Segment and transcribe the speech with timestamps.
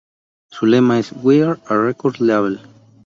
[0.49, 2.59] Su lema es "We are a record label.